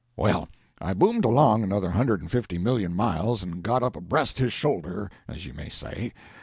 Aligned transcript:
Well, 0.17 0.49
I 0.79 0.95
boomed 0.95 1.25
along 1.25 1.61
another 1.61 1.91
hundred 1.91 2.21
and 2.21 2.31
fifty 2.31 2.57
million 2.57 2.95
miles, 2.95 3.43
and 3.43 3.61
got 3.61 3.83
up 3.83 3.95
abreast 3.95 4.39
his 4.39 4.51
shoulder, 4.51 5.11
as 5.27 5.45
you 5.45 5.53
may 5.53 5.69
say. 5.69 6.11